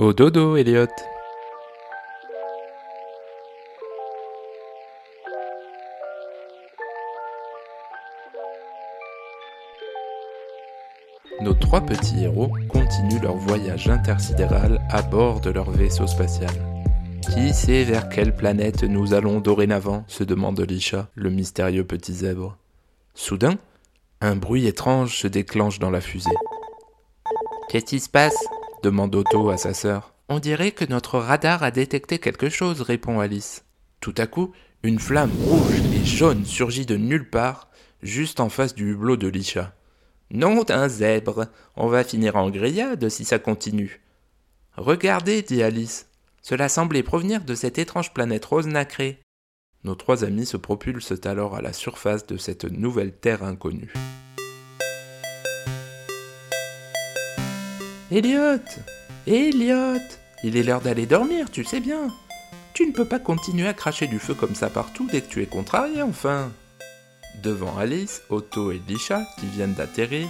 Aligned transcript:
Au 0.00 0.12
dodo, 0.12 0.56
Elliot. 0.56 0.88
Nos 11.40 11.54
trois 11.54 11.80
petits 11.80 12.24
héros 12.24 12.50
continuent 12.68 13.22
leur 13.22 13.36
voyage 13.36 13.88
intersidéral 13.88 14.84
à 14.90 15.02
bord 15.02 15.40
de 15.40 15.50
leur 15.50 15.70
vaisseau 15.70 16.08
spatial. 16.08 16.50
Qui 17.32 17.54
sait 17.54 17.84
vers 17.84 18.08
quelle 18.08 18.34
planète 18.34 18.82
nous 18.82 19.14
allons 19.14 19.38
dorénavant 19.38 20.04
se 20.08 20.24
demande 20.24 20.58
Lisha, 20.58 21.06
le 21.14 21.30
mystérieux 21.30 21.84
petit 21.84 22.14
zèbre. 22.14 22.56
Soudain, 23.14 23.58
un 24.20 24.34
bruit 24.34 24.66
étrange 24.66 25.16
se 25.16 25.28
déclenche 25.28 25.78
dans 25.78 25.90
la 25.90 26.00
fusée. 26.00 26.34
Qu'est-ce 27.68 27.84
qui 27.84 28.00
se 28.00 28.08
passe? 28.08 28.36
Demande 28.84 29.14
Otto 29.14 29.48
à 29.48 29.56
sa 29.56 29.72
sœur. 29.72 30.12
On 30.28 30.38
dirait 30.38 30.72
que 30.72 30.84
notre 30.84 31.18
radar 31.18 31.62
a 31.62 31.70
détecté 31.70 32.18
quelque 32.18 32.50
chose, 32.50 32.82
répond 32.82 33.18
Alice. 33.18 33.64
Tout 34.00 34.14
à 34.18 34.26
coup, 34.26 34.52
une 34.82 34.98
flamme 34.98 35.32
rouge 35.42 35.80
et 35.94 36.04
jaune 36.04 36.44
surgit 36.44 36.84
de 36.84 36.96
nulle 36.96 37.28
part, 37.28 37.70
juste 38.02 38.40
en 38.40 38.50
face 38.50 38.74
du 38.74 38.92
hublot 38.92 39.16
de 39.16 39.28
Lisha. 39.28 39.72
Non 40.30 40.62
d'un 40.64 40.88
zèbre, 40.88 41.46
on 41.76 41.88
va 41.88 42.04
finir 42.04 42.36
en 42.36 42.50
grillade 42.50 43.08
si 43.08 43.24
ça 43.24 43.38
continue. 43.38 44.02
Regardez, 44.76 45.40
dit 45.40 45.62
Alice, 45.62 46.06
cela 46.42 46.68
semblait 46.68 47.02
provenir 47.02 47.42
de 47.44 47.54
cette 47.54 47.78
étrange 47.78 48.12
planète 48.12 48.44
rose 48.44 48.66
nacrée. 48.66 49.20
Nos 49.84 49.94
trois 49.94 50.24
amis 50.24 50.46
se 50.46 50.58
propulsent 50.58 51.24
alors 51.24 51.54
à 51.54 51.62
la 51.62 51.72
surface 51.72 52.26
de 52.26 52.36
cette 52.36 52.64
nouvelle 52.64 53.12
terre 53.12 53.44
inconnue. 53.44 53.92
Elliot 58.14 58.60
Elliot 59.26 59.98
Il 60.44 60.56
est 60.56 60.62
l'heure 60.62 60.80
d'aller 60.80 61.04
dormir, 61.04 61.50
tu 61.50 61.64
sais 61.64 61.80
bien. 61.80 62.14
Tu 62.72 62.86
ne 62.86 62.92
peux 62.92 63.04
pas 63.04 63.18
continuer 63.18 63.66
à 63.66 63.74
cracher 63.74 64.06
du 64.06 64.20
feu 64.20 64.34
comme 64.34 64.54
ça 64.54 64.70
partout 64.70 65.08
dès 65.10 65.20
que 65.20 65.28
tu 65.28 65.42
es 65.42 65.46
contrarié, 65.46 66.00
enfin. 66.00 66.52
Devant 67.42 67.76
Alice, 67.76 68.22
Otto 68.30 68.70
et 68.70 68.80
Lisha, 68.86 69.24
qui 69.40 69.46
viennent 69.46 69.74
d'atterrir, 69.74 70.28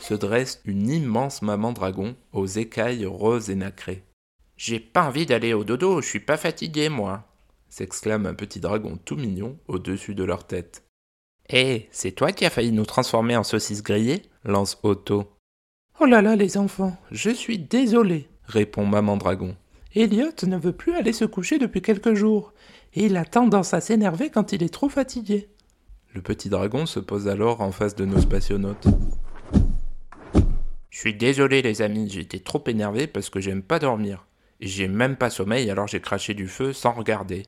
se 0.00 0.14
dresse 0.14 0.60
une 0.64 0.90
immense 0.90 1.40
maman 1.42 1.70
dragon 1.70 2.16
aux 2.32 2.46
écailles 2.46 3.06
roses 3.06 3.48
et 3.48 3.54
nacrées. 3.54 4.02
J'ai 4.56 4.80
pas 4.80 5.06
envie 5.06 5.24
d'aller 5.24 5.54
au 5.54 5.62
dodo, 5.62 6.02
je 6.02 6.08
suis 6.08 6.18
pas 6.18 6.36
fatigué, 6.36 6.88
moi, 6.88 7.28
s'exclame 7.68 8.26
un 8.26 8.34
petit 8.34 8.58
dragon 8.58 8.98
tout 9.04 9.14
mignon 9.14 9.56
au-dessus 9.68 10.16
de 10.16 10.24
leur 10.24 10.48
tête. 10.48 10.82
Hé, 11.48 11.88
c'est 11.92 12.10
toi 12.10 12.32
qui 12.32 12.44
as 12.44 12.50
failli 12.50 12.72
nous 12.72 12.86
transformer 12.86 13.36
en 13.36 13.44
saucisses 13.44 13.84
grillées 13.84 14.22
lance 14.42 14.80
Otto. 14.82 15.30
Oh 16.02 16.06
là 16.06 16.22
là, 16.22 16.34
les 16.34 16.56
enfants, 16.56 16.96
je 17.10 17.28
suis 17.28 17.58
désolé, 17.58 18.26
répond 18.46 18.86
Maman 18.86 19.18
Dragon. 19.18 19.54
Elliot 19.94 20.32
ne 20.46 20.56
veut 20.56 20.72
plus 20.72 20.94
aller 20.94 21.12
se 21.12 21.26
coucher 21.26 21.58
depuis 21.58 21.82
quelques 21.82 22.14
jours, 22.14 22.54
et 22.94 23.04
il 23.04 23.18
a 23.18 23.26
tendance 23.26 23.74
à 23.74 23.82
s'énerver 23.82 24.30
quand 24.30 24.54
il 24.54 24.62
est 24.62 24.72
trop 24.72 24.88
fatigué. 24.88 25.50
Le 26.14 26.22
petit 26.22 26.48
dragon 26.48 26.86
se 26.86 27.00
pose 27.00 27.28
alors 27.28 27.60
en 27.60 27.70
face 27.70 27.96
de 27.96 28.06
nos 28.06 28.18
spationautes. 28.18 28.86
Je 30.88 30.98
suis 30.98 31.14
désolé 31.14 31.60
les 31.60 31.82
amis, 31.82 32.08
j'étais 32.08 32.38
trop 32.38 32.64
énervé 32.66 33.06
parce 33.06 33.28
que 33.28 33.40
j'aime 33.40 33.62
pas 33.62 33.78
dormir. 33.78 34.26
J'ai 34.58 34.88
même 34.88 35.16
pas 35.16 35.28
sommeil 35.28 35.70
alors 35.70 35.86
j'ai 35.86 36.00
craché 36.00 36.32
du 36.32 36.48
feu 36.48 36.72
sans 36.72 36.92
regarder. 36.92 37.44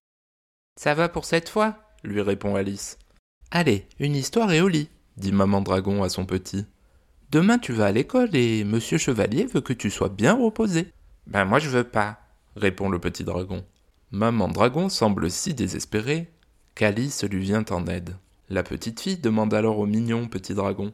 Ça 0.79 0.93
va 0.93 1.09
pour 1.09 1.25
cette 1.25 1.49
fois 1.49 1.79
lui 2.05 2.21
répond 2.21 2.55
Alice. 2.55 2.99
Allez, 3.51 3.87
une 3.99 4.15
histoire 4.15 4.53
et 4.53 4.61
au 4.61 4.69
lit, 4.69 4.91
dit 5.17 5.33
Maman 5.33 5.63
Dragon 5.63 6.03
à 6.03 6.11
son 6.11 6.27
petit. 6.27 6.67
Demain 7.33 7.59
tu 7.59 7.73
vas 7.73 7.87
à 7.87 7.93
l'école 7.93 8.37
et 8.37 8.63
Monsieur 8.63 8.99
Chevalier 8.99 9.47
veut 9.47 9.63
que 9.63 9.73
tu 9.73 9.89
sois 9.89 10.11
bien 10.11 10.35
reposé. 10.35 10.93
Ben 11.27 11.47
moi 11.47 11.59
je 11.61 11.71
veux 11.71 11.83
pas, 11.83 12.21
répond 12.57 12.91
le 12.91 12.99
petit 12.99 13.25
dragon. 13.25 13.65
Maman 14.11 14.49
Dragon 14.49 14.91
semble 14.91 15.31
si 15.31 15.55
désespérée 15.55 16.31
qu'Alice 16.75 17.25
lui 17.25 17.41
vient 17.41 17.65
en 17.71 17.87
aide. 17.87 18.19
La 18.51 18.63
petite 18.63 19.01
fille 19.01 19.17
demande 19.17 19.55
alors 19.55 19.79
au 19.79 19.87
mignon 19.87 20.29
petit 20.29 20.53
dragon. 20.53 20.93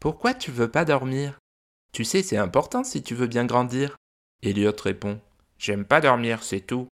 Pourquoi 0.00 0.34
tu 0.34 0.50
veux 0.50 0.68
pas 0.68 0.84
dormir? 0.84 1.38
Tu 1.92 2.04
sais, 2.04 2.24
c'est 2.24 2.36
important 2.36 2.82
si 2.82 3.00
tu 3.00 3.14
veux 3.14 3.28
bien 3.28 3.44
grandir. 3.44 3.94
Elliot 4.42 4.72
répond. 4.82 5.20
J'aime 5.58 5.84
pas 5.84 6.00
dormir, 6.00 6.42
c'est 6.42 6.66
tout. 6.66 6.88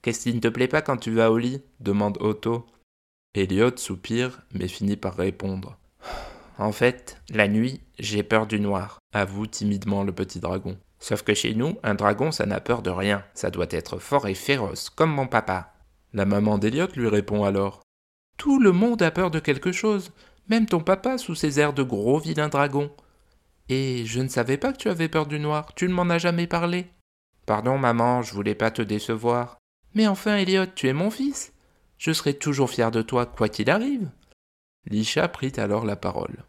Qu'est-ce 0.00 0.20
qui 0.20 0.34
ne 0.34 0.38
te 0.38 0.46
plaît 0.46 0.68
pas 0.68 0.82
quand 0.82 0.98
tu 0.98 1.10
vas 1.10 1.32
au 1.32 1.38
lit? 1.38 1.60
demande 1.80 2.18
Otto. 2.20 2.66
Elliot 3.34 3.76
soupire, 3.76 4.42
mais 4.52 4.68
finit 4.68 4.96
par 4.96 5.16
répondre. 5.16 5.76
En 6.58 6.72
fait, 6.72 7.20
la 7.30 7.48
nuit, 7.48 7.80
j'ai 7.98 8.22
peur 8.22 8.46
du 8.46 8.60
noir, 8.60 8.98
avoue 9.12 9.46
timidement 9.46 10.04
le 10.04 10.12
petit 10.12 10.40
dragon. 10.40 10.78
Sauf 11.00 11.22
que 11.22 11.34
chez 11.34 11.54
nous, 11.54 11.76
un 11.82 11.94
dragon, 11.94 12.32
ça 12.32 12.46
n'a 12.46 12.60
peur 12.60 12.80
de 12.80 12.90
rien. 12.90 13.24
Ça 13.34 13.50
doit 13.50 13.66
être 13.70 13.98
fort 13.98 14.26
et 14.28 14.34
féroce, 14.34 14.88
comme 14.88 15.10
mon 15.10 15.26
papa. 15.26 15.74
La 16.12 16.24
maman 16.24 16.58
d'Eliot 16.58 16.88
lui 16.96 17.08
répond 17.08 17.44
alors. 17.44 17.82
Tout 18.36 18.60
le 18.60 18.72
monde 18.72 19.02
a 19.02 19.10
peur 19.10 19.30
de 19.30 19.40
quelque 19.40 19.72
chose, 19.72 20.12
même 20.48 20.66
ton 20.66 20.80
papa 20.80 21.18
sous 21.18 21.34
ses 21.34 21.60
airs 21.60 21.72
de 21.72 21.82
gros 21.82 22.18
vilain 22.18 22.48
dragon. 22.48 22.90
Et 23.68 24.04
je 24.06 24.20
ne 24.20 24.28
savais 24.28 24.56
pas 24.56 24.72
que 24.72 24.78
tu 24.78 24.88
avais 24.88 25.08
peur 25.08 25.26
du 25.26 25.40
noir, 25.40 25.74
tu 25.74 25.88
ne 25.88 25.92
m'en 25.94 26.08
as 26.08 26.18
jamais 26.18 26.46
parlé. 26.46 26.86
Pardon, 27.46 27.78
maman, 27.78 28.22
je 28.22 28.32
voulais 28.32 28.54
pas 28.54 28.70
te 28.70 28.82
décevoir. 28.82 29.58
Mais 29.94 30.06
enfin, 30.06 30.36
Elliot, 30.36 30.66
tu 30.74 30.88
es 30.88 30.92
mon 30.92 31.10
fils. 31.10 31.52
Je 31.98 32.12
serai 32.12 32.34
toujours 32.34 32.70
fier 32.70 32.90
de 32.90 33.02
toi, 33.02 33.26
quoi 33.26 33.48
qu'il 33.48 33.70
arrive. 33.70 34.08
Lisha 34.86 35.28
prit 35.28 35.52
alors 35.56 35.84
la 35.84 35.96
parole. 35.96 36.44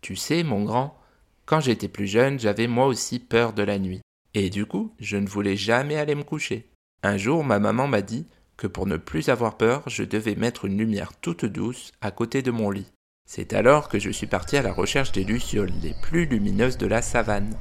Tu 0.00 0.16
sais, 0.16 0.42
mon 0.42 0.64
grand, 0.64 0.98
quand 1.44 1.60
j'étais 1.60 1.88
plus 1.88 2.06
jeune, 2.06 2.38
j'avais 2.38 2.66
moi 2.66 2.86
aussi 2.86 3.18
peur 3.18 3.52
de 3.52 3.62
la 3.62 3.78
nuit. 3.78 4.00
Et 4.34 4.50
du 4.50 4.66
coup, 4.66 4.92
je 4.98 5.16
ne 5.16 5.28
voulais 5.28 5.56
jamais 5.56 5.96
aller 5.96 6.14
me 6.14 6.22
coucher. 6.22 6.68
Un 7.02 7.16
jour, 7.16 7.44
ma 7.44 7.58
maman 7.58 7.86
m'a 7.86 8.02
dit 8.02 8.26
que 8.56 8.66
pour 8.66 8.86
ne 8.86 8.96
plus 8.96 9.28
avoir 9.28 9.56
peur, 9.56 9.82
je 9.86 10.02
devais 10.02 10.34
mettre 10.34 10.64
une 10.64 10.78
lumière 10.78 11.12
toute 11.20 11.44
douce 11.44 11.92
à 12.00 12.10
côté 12.10 12.42
de 12.42 12.50
mon 12.50 12.70
lit. 12.70 12.90
C'est 13.28 13.52
alors 13.52 13.88
que 13.88 13.98
je 13.98 14.10
suis 14.10 14.26
parti 14.26 14.56
à 14.56 14.62
la 14.62 14.72
recherche 14.72 15.12
des 15.12 15.24
lucioles 15.24 15.72
les 15.82 15.94
plus 16.02 16.26
lumineuses 16.26 16.78
de 16.78 16.86
la 16.86 17.02
savane. 17.02 17.56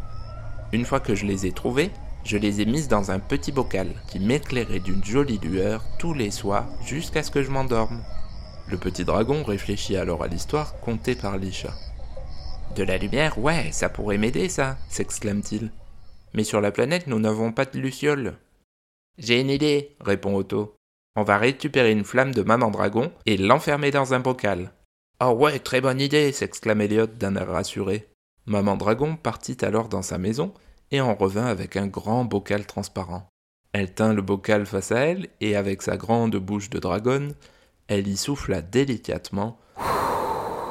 Une 0.72 0.86
fois 0.86 1.00
que 1.00 1.16
je 1.16 1.26
les 1.26 1.46
ai 1.46 1.52
trouvées, 1.52 1.92
je 2.24 2.38
les 2.38 2.62
ai 2.62 2.66
mises 2.66 2.88
dans 2.88 3.12
un 3.12 3.20
petit 3.20 3.52
bocal 3.52 3.88
qui 4.08 4.20
m'éclairait 4.20 4.80
d'une 4.80 5.04
jolie 5.04 5.40
lueur 5.40 5.84
tous 6.00 6.14
les 6.14 6.32
soirs 6.32 6.68
jusqu'à 6.84 7.24
ce 7.24 7.32
que 7.32 7.44
je 7.44 7.52
m'endorme. 7.52 8.04
Le 8.68 8.78
petit 8.78 9.06
dragon 9.06 9.44
réfléchit 9.44 9.96
alors 9.96 10.24
à 10.24 10.28
l'histoire 10.28 10.80
contée 10.80 11.16
par 11.16 11.38
Lisha. 11.38 11.74
De 12.76 12.84
la 12.84 12.98
lumière, 12.98 13.38
ouais, 13.38 13.72
ça 13.72 13.90
pourrait 13.90 14.18
m'aider, 14.18 14.50
ça, 14.50 14.78
s'exclame-t-il. 14.90 15.72
Mais 16.34 16.44
sur 16.44 16.62
la 16.62 16.72
planète, 16.72 17.08
nous 17.08 17.20
n'avons 17.20 17.52
pas 17.52 17.66
de 17.66 17.80
lucioles. 17.80 18.38
J'ai 19.18 19.40
une 19.40 19.50
idée, 19.50 19.96
répond 20.02 20.36
Otto. 20.36 20.76
On 21.16 21.24
va 21.24 21.38
récupérer 21.38 21.92
une 21.92 22.04
flamme 22.04 22.34
de 22.34 22.42
maman 22.42 22.72
dragon 22.72 23.12
et 23.26 23.38
l'enfermer 23.38 23.92
dans 23.92 24.14
un 24.14 24.20
bocal. 24.20 24.74
Oh 25.24 25.30
ouais, 25.30 25.60
très 25.60 25.80
bonne 25.80 26.02
idée, 26.02 26.34
s'exclame 26.34 26.82
Elliot 26.82 27.08
d'un 27.08 27.38
air 27.38 27.48
rassuré. 27.48 28.10
Maman 28.46 28.76
dragon 28.76 29.16
partit 29.16 29.58
alors 29.62 29.88
dans 29.88 30.02
sa 30.02 30.18
maison 30.18 30.54
et 30.92 31.00
en 31.00 31.16
revint 31.16 31.46
avec 31.46 31.78
un 31.78 31.88
grand 31.88 32.26
bocal 32.26 32.66
transparent. 32.66 33.30
Elle 33.72 33.94
tint 33.94 34.14
le 34.14 34.22
bocal 34.22 34.66
face 34.66 34.92
à 34.92 35.00
elle 35.00 35.30
et 35.40 35.56
avec 35.56 35.82
sa 35.82 35.96
grande 35.96 36.36
bouche 36.36 36.70
de 36.70 36.80
dragonne, 36.80 37.34
elle 37.88 38.08
y 38.08 38.18
souffla 38.18 38.62
délicatement 38.62 39.60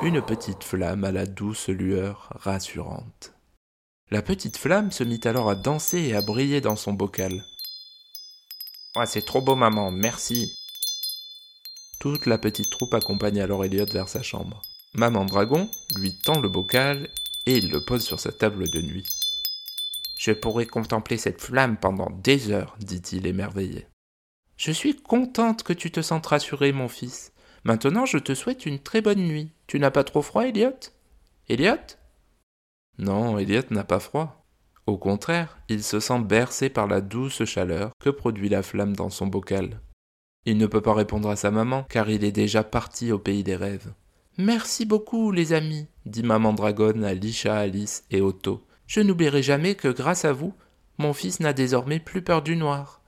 une 0.03 0.21
petite 0.21 0.65
flamme 0.65 1.05
à 1.05 1.13
la 1.13 1.27
douce 1.27 1.69
lueur 1.69 2.29
rassurante. 2.35 3.33
La 4.11 4.21
petite 4.21 4.59
flamme 4.59 4.91
se 4.91 5.05
mit 5.05 5.21
alors 5.25 5.49
à 5.49 5.55
danser 5.55 6.01
et 6.01 6.15
à 6.15 6.21
briller 6.21 6.61
dans 6.61 6.77
son 6.77 6.93
bocal. 6.93 7.43
Ah, 8.97 9.07
c'est 9.07 9.25
trop 9.25 9.41
beau, 9.41 9.55
maman, 9.55 9.91
merci. 9.91 10.53
Toute 12.01 12.27
la 12.27 12.37
petite 12.37 12.71
troupe 12.71 12.95
accompagne 12.95 13.41
alors 13.41 13.65
Elliot 13.65 13.87
vers 13.87 14.09
sa 14.09 14.23
chambre. 14.23 14.61
Maman 14.93 15.25
Dragon 15.25 15.71
lui 15.97 16.15
tend 16.23 16.39
le 16.41 16.49
bocal 16.49 17.09
et 17.47 17.57
il 17.57 17.71
le 17.71 17.85
pose 17.85 18.05
sur 18.05 18.21
sa 18.21 18.31
table 18.31 18.69
de 18.69 18.83
nuit. 18.83 19.07
Je 20.19 20.33
pourrais 20.33 20.67
contempler 20.67 21.17
cette 21.17 21.41
flamme 21.41 21.77
pendant 21.77 22.11
des 22.11 22.51
heures, 22.51 22.77
dit-il 22.79 23.27
émerveillé. 23.27 23.87
Je 24.57 24.71
suis 24.71 24.97
contente 24.97 25.63
que 25.63 25.73
tu 25.73 25.91
te 25.91 26.01
sentes 26.01 26.27
rassuré, 26.27 26.73
mon 26.73 26.89
fils. 26.89 27.33
Maintenant, 27.65 28.07
je 28.07 28.19
te 28.19 28.35
souhaite 28.35 28.67
une 28.67 28.79
très 28.79 29.01
bonne 29.01 29.23
nuit. 29.23 29.51
Tu 29.67 29.81
n'as 29.81 29.91
pas 29.91 30.05
trop 30.05 30.23
froid, 30.23 30.47
Elliot? 30.47 30.79
Elliot? 31.49 31.97
Non, 32.99 33.39
Elliot 33.39 33.63
n'a 33.71 33.85
pas 33.85 34.01
froid. 34.01 34.45
Au 34.87 34.99
contraire, 34.99 35.59
il 35.69 35.83
se 35.83 35.99
sent 35.99 36.21
bercé 36.21 36.69
par 36.69 36.87
la 36.87 37.01
douce 37.01 37.45
chaleur 37.45 37.91
que 37.99 38.11
produit 38.11 38.49
la 38.49 38.63
flamme 38.63 38.95
dans 38.95 39.11
son 39.11 39.27
bocal. 39.27 39.81
Il 40.45 40.59
ne 40.59 40.67
peut 40.67 40.83
pas 40.83 40.95
répondre 40.95 41.31
à 41.31 41.37
sa 41.37 41.51
maman, 41.51 41.85
car 41.89 42.11
il 42.11 42.23
est 42.23 42.33
déjà 42.33 42.63
parti 42.63 43.11
au 43.11 43.19
pays 43.19 43.43
des 43.43 43.57
rêves. 43.57 43.93
Merci 44.37 44.85
beaucoup, 44.85 45.31
les 45.31 45.53
amis, 45.53 45.87
dit 46.05 46.23
maman 46.23 46.53
dragonne 46.53 47.05
à 47.05 47.15
Lisha, 47.15 47.57
Alice 47.57 48.05
et 48.11 48.21
Otto. 48.21 48.67
Je 48.87 49.01
n'oublierai 49.01 49.43
jamais 49.43 49.75
que 49.75 49.89
grâce 49.89 50.27
à 50.27 50.33
vous, 50.33 50.55
mon 50.99 51.15
fils 51.15 51.41
n'a 51.41 51.55
désormais 51.55 51.99
plus 51.99 52.21
peur 52.21 52.43
du 52.43 52.57
noir 52.57 53.01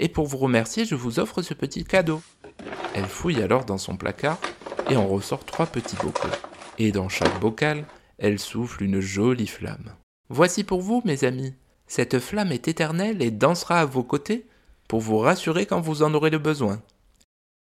et 0.00 0.08
pour 0.08 0.26
vous 0.26 0.38
remercier, 0.38 0.86
je 0.86 0.94
vous 0.94 1.20
offre 1.20 1.42
ce 1.42 1.52
petit 1.52 1.84
cadeau. 1.84 2.22
Elle 2.94 3.04
fouille 3.06 3.42
alors 3.42 3.66
dans 3.66 3.78
son 3.78 3.96
placard 3.96 4.38
et 4.88 4.96
en 4.96 5.06
ressort 5.06 5.44
trois 5.44 5.66
petits 5.66 5.96
bocaux. 5.96 6.28
Et 6.78 6.90
dans 6.90 7.10
chaque 7.10 7.38
bocal, 7.38 7.84
elle 8.18 8.38
souffle 8.38 8.82
une 8.82 9.00
jolie 9.00 9.46
flamme. 9.46 9.92
Voici 10.30 10.64
pour 10.64 10.80
vous, 10.80 11.02
mes 11.04 11.24
amis. 11.24 11.54
Cette 11.86 12.18
flamme 12.18 12.50
est 12.50 12.66
éternelle 12.66 13.20
et 13.20 13.30
dansera 13.30 13.80
à 13.80 13.84
vos 13.84 14.02
côtés 14.02 14.46
pour 14.88 15.00
vous 15.00 15.18
rassurer 15.18 15.66
quand 15.66 15.80
vous 15.80 16.02
en 16.02 16.14
aurez 16.14 16.30
le 16.30 16.38
besoin. 16.38 16.80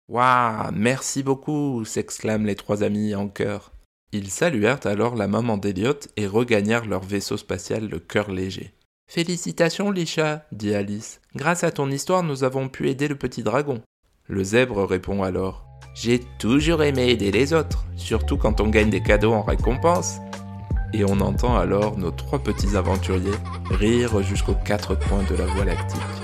Waouh, 0.09 0.71
merci 0.73 1.21
beaucoup 1.21 1.85
s'exclament 1.85 2.45
les 2.45 2.55
trois 2.55 2.83
amis 2.83 3.13
en 3.15 3.27
chœur. 3.27 3.71
Ils 4.11 4.29
saluèrent 4.29 4.85
alors 4.85 5.15
la 5.15 5.27
maman 5.27 5.57
d'Eliot 5.57 5.99
et 6.17 6.27
regagnèrent 6.27 6.85
leur 6.85 7.03
vaisseau 7.03 7.37
spatial 7.37 7.87
le 7.87 7.99
cœur 7.99 8.31
léger. 8.31 8.73
Félicitations, 9.13 9.91
Lisha, 9.91 10.43
dit 10.51 10.73
Alice. 10.73 11.21
Grâce 11.35 11.63
à 11.63 11.69
ton 11.69 11.91
histoire, 11.91 12.23
nous 12.23 12.43
avons 12.43 12.67
pu 12.67 12.89
aider 12.89 13.07
le 13.07 13.13
petit 13.13 13.43
dragon. 13.43 13.79
Le 14.27 14.43
zèbre 14.43 14.83
répond 14.85 15.21
alors 15.21 15.67
J'ai 15.93 16.19
toujours 16.39 16.81
aimé 16.81 17.09
aider 17.09 17.29
les 17.29 17.53
autres, 17.53 17.85
surtout 17.95 18.37
quand 18.37 18.59
on 18.59 18.69
gagne 18.69 18.89
des 18.89 19.03
cadeaux 19.03 19.33
en 19.33 19.43
récompense. 19.43 20.17
Et 20.93 21.05
on 21.05 21.19
entend 21.19 21.55
alors 21.55 21.95
nos 21.95 22.09
trois 22.09 22.39
petits 22.39 22.75
aventuriers 22.75 23.37
rire 23.69 24.23
jusqu'aux 24.23 24.55
quatre 24.65 24.95
coins 24.95 25.23
de 25.29 25.35
la 25.35 25.45
voie 25.45 25.65
lactique. 25.65 26.22